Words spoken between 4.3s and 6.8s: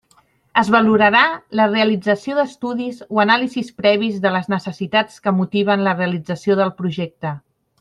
les necessitats que motiven la realització del